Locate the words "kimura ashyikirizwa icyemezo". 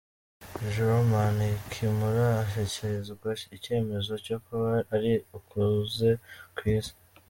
1.71-4.11